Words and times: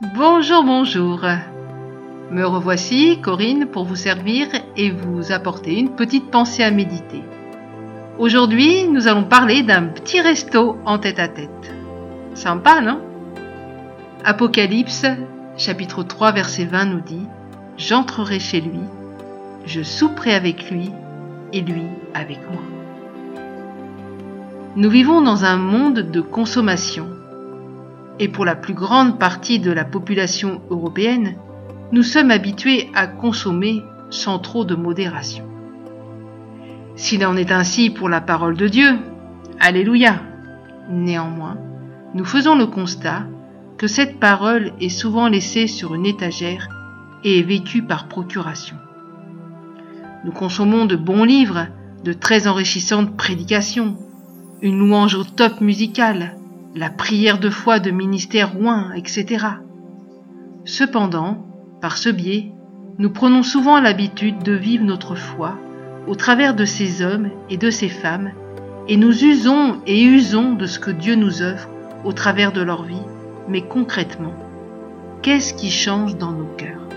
Bonjour, 0.00 0.62
bonjour. 0.62 1.22
Me 2.30 2.44
revoici, 2.44 3.20
Corinne, 3.20 3.66
pour 3.66 3.82
vous 3.84 3.96
servir 3.96 4.46
et 4.76 4.92
vous 4.92 5.32
apporter 5.32 5.76
une 5.76 5.96
petite 5.96 6.30
pensée 6.30 6.62
à 6.62 6.70
méditer. 6.70 7.24
Aujourd'hui, 8.16 8.86
nous 8.86 9.08
allons 9.08 9.24
parler 9.24 9.64
d'un 9.64 9.86
petit 9.86 10.20
resto 10.20 10.76
en 10.86 11.00
tête-à-tête. 11.00 11.74
Sympa, 12.34 12.80
non? 12.80 13.00
Apocalypse, 14.24 15.04
chapitre 15.56 16.04
3, 16.04 16.30
verset 16.30 16.66
20 16.66 16.84
nous 16.84 17.00
dit 17.00 17.26
J'entrerai 17.76 18.38
chez 18.38 18.60
lui, 18.60 18.82
je 19.66 19.82
souperai 19.82 20.32
avec 20.32 20.70
lui 20.70 20.92
et 21.52 21.60
lui 21.60 21.86
avec 22.14 22.38
moi. 22.52 22.62
Nous 24.76 24.90
vivons 24.90 25.22
dans 25.22 25.44
un 25.44 25.56
monde 25.56 26.08
de 26.12 26.20
consommation 26.20 27.17
et 28.18 28.28
pour 28.28 28.44
la 28.44 28.56
plus 28.56 28.74
grande 28.74 29.18
partie 29.18 29.58
de 29.58 29.70
la 29.70 29.84
population 29.84 30.60
européenne, 30.70 31.36
nous 31.92 32.02
sommes 32.02 32.30
habitués 32.30 32.90
à 32.94 33.06
consommer 33.06 33.82
sans 34.10 34.38
trop 34.38 34.64
de 34.64 34.74
modération. 34.74 35.44
S'il 36.96 37.24
en 37.24 37.36
est 37.36 37.52
ainsi 37.52 37.90
pour 37.90 38.08
la 38.08 38.20
parole 38.20 38.56
de 38.56 38.68
Dieu, 38.68 38.98
Alléluia. 39.60 40.22
Néanmoins, 40.88 41.58
nous 42.14 42.24
faisons 42.24 42.54
le 42.54 42.66
constat 42.66 43.24
que 43.76 43.88
cette 43.88 44.20
parole 44.20 44.72
est 44.80 44.88
souvent 44.88 45.28
laissée 45.28 45.66
sur 45.66 45.96
une 45.96 46.06
étagère 46.06 46.68
et 47.24 47.40
est 47.40 47.42
vécue 47.42 47.82
par 47.82 48.06
procuration. 48.06 48.76
Nous 50.24 50.30
consommons 50.30 50.86
de 50.86 50.94
bons 50.94 51.24
livres, 51.24 51.66
de 52.04 52.12
très 52.12 52.46
enrichissantes 52.46 53.16
prédications, 53.16 53.96
une 54.62 54.78
louange 54.78 55.16
au 55.16 55.24
top 55.24 55.60
musical, 55.60 56.36
la 56.74 56.90
prière 56.90 57.38
de 57.38 57.50
foi 57.50 57.78
de 57.78 57.90
ministère 57.90 58.52
Rouen, 58.52 58.90
etc. 58.92 59.46
Cependant, 60.64 61.46
par 61.80 61.96
ce 61.96 62.08
biais, 62.08 62.52
nous 62.98 63.10
prenons 63.10 63.42
souvent 63.42 63.80
l'habitude 63.80 64.42
de 64.42 64.52
vivre 64.52 64.84
notre 64.84 65.14
foi 65.14 65.56
au 66.06 66.14
travers 66.14 66.54
de 66.54 66.64
ces 66.64 67.02
hommes 67.02 67.30
et 67.50 67.56
de 67.56 67.70
ces 67.70 67.88
femmes, 67.88 68.32
et 68.88 68.96
nous 68.96 69.24
usons 69.24 69.76
et 69.86 70.02
usons 70.02 70.54
de 70.54 70.66
ce 70.66 70.78
que 70.78 70.90
Dieu 70.90 71.14
nous 71.14 71.42
offre 71.42 71.68
au 72.04 72.12
travers 72.12 72.52
de 72.52 72.62
leur 72.62 72.82
vie, 72.84 72.96
mais 73.48 73.62
concrètement, 73.62 74.34
qu'est-ce 75.22 75.54
qui 75.54 75.70
change 75.70 76.16
dans 76.16 76.32
nos 76.32 76.48
cœurs? 76.56 76.88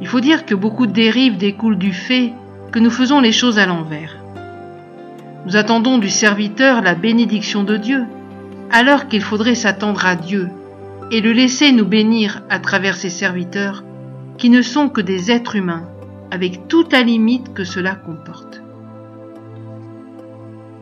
Il 0.00 0.06
faut 0.06 0.20
dire 0.20 0.46
que 0.46 0.54
beaucoup 0.54 0.86
de 0.86 0.92
dérives 0.92 1.36
découlent 1.38 1.78
du 1.78 1.92
fait 1.92 2.32
que 2.70 2.78
nous 2.78 2.90
faisons 2.90 3.20
les 3.20 3.32
choses 3.32 3.58
à 3.58 3.66
l'envers. 3.66 4.25
Nous 5.46 5.54
attendons 5.54 5.98
du 5.98 6.10
serviteur 6.10 6.82
la 6.82 6.96
bénédiction 6.96 7.62
de 7.62 7.76
Dieu, 7.76 8.04
alors 8.72 9.06
qu'il 9.06 9.22
faudrait 9.22 9.54
s'attendre 9.54 10.04
à 10.04 10.16
Dieu 10.16 10.48
et 11.12 11.20
le 11.20 11.30
laisser 11.30 11.70
nous 11.70 11.84
bénir 11.84 12.42
à 12.50 12.58
travers 12.58 12.96
ses 12.96 13.10
serviteurs, 13.10 13.84
qui 14.38 14.50
ne 14.50 14.60
sont 14.60 14.88
que 14.88 15.00
des 15.00 15.30
êtres 15.30 15.54
humains, 15.54 15.88
avec 16.32 16.66
toute 16.66 16.92
la 16.92 17.02
limite 17.02 17.54
que 17.54 17.62
cela 17.62 17.94
comporte. 17.94 18.60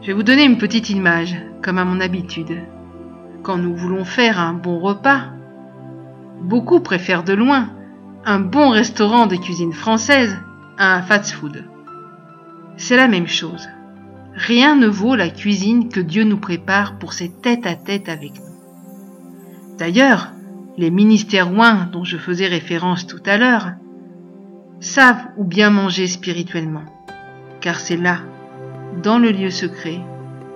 Je 0.00 0.06
vais 0.06 0.12
vous 0.14 0.22
donner 0.22 0.44
une 0.44 0.56
petite 0.56 0.88
image, 0.88 1.36
comme 1.62 1.76
à 1.76 1.84
mon 1.84 2.00
habitude. 2.00 2.56
Quand 3.42 3.58
nous 3.58 3.76
voulons 3.76 4.06
faire 4.06 4.40
un 4.40 4.54
bon 4.54 4.78
repas, 4.78 5.24
beaucoup 6.40 6.80
préfèrent 6.80 7.22
de 7.22 7.34
loin 7.34 7.68
un 8.24 8.40
bon 8.40 8.70
restaurant 8.70 9.26
de 9.26 9.36
cuisine 9.36 9.74
française 9.74 10.34
à 10.78 10.94
un 10.94 11.02
fast-food. 11.02 11.64
C'est 12.78 12.96
la 12.96 13.08
même 13.08 13.28
chose. 13.28 13.68
Rien 14.36 14.74
ne 14.74 14.88
vaut 14.88 15.14
la 15.14 15.28
cuisine 15.28 15.88
que 15.88 16.00
Dieu 16.00 16.24
nous 16.24 16.38
prépare 16.38 16.98
pour 16.98 17.12
ses 17.12 17.30
tête-à-tête 17.30 18.08
avec 18.08 18.32
nous. 18.34 19.76
D'ailleurs, 19.78 20.32
les 20.76 20.90
ministères 20.90 21.52
ouins 21.52 21.88
dont 21.92 22.04
je 22.04 22.16
faisais 22.16 22.48
référence 22.48 23.06
tout 23.06 23.22
à 23.26 23.36
l'heure 23.36 23.72
savent 24.80 25.26
où 25.36 25.44
bien 25.44 25.70
manger 25.70 26.08
spirituellement, 26.08 26.84
car 27.60 27.78
c'est 27.78 27.96
là, 27.96 28.18
dans 29.02 29.18
le 29.18 29.30
lieu 29.30 29.50
secret, 29.50 30.00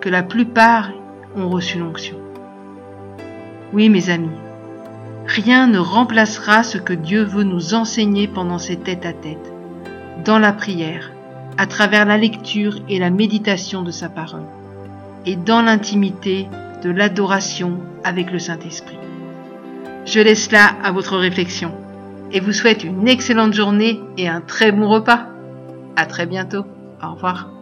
que 0.00 0.08
la 0.08 0.24
plupart 0.24 0.90
ont 1.36 1.48
reçu 1.48 1.78
l'onction. 1.78 2.16
Oui, 3.72 3.88
mes 3.90 4.10
amis, 4.10 4.36
rien 5.26 5.68
ne 5.68 5.78
remplacera 5.78 6.64
ce 6.64 6.78
que 6.78 6.94
Dieu 6.94 7.22
veut 7.22 7.44
nous 7.44 7.74
enseigner 7.74 8.26
pendant 8.26 8.58
ces 8.58 8.76
tête-à-tête, 8.76 9.52
dans 10.24 10.38
la 10.38 10.52
prière, 10.52 11.12
à 11.58 11.66
travers 11.66 12.06
la 12.06 12.16
lecture 12.16 12.76
et 12.88 12.98
la 12.98 13.10
méditation 13.10 13.82
de 13.82 13.90
sa 13.90 14.08
parole, 14.08 14.46
et 15.26 15.36
dans 15.36 15.60
l'intimité 15.60 16.46
de 16.82 16.90
l'adoration 16.90 17.78
avec 18.04 18.30
le 18.30 18.38
Saint-Esprit. 18.38 18.96
Je 20.06 20.20
laisse 20.20 20.50
là 20.52 20.76
à 20.82 20.92
votre 20.92 21.18
réflexion 21.18 21.72
et 22.32 22.40
vous 22.40 22.52
souhaite 22.52 22.84
une 22.84 23.08
excellente 23.08 23.52
journée 23.52 24.00
et 24.16 24.28
un 24.28 24.40
très 24.40 24.72
bon 24.72 24.88
repas. 24.88 25.26
À 25.96 26.06
très 26.06 26.26
bientôt. 26.26 26.64
Au 27.02 27.14
revoir. 27.14 27.57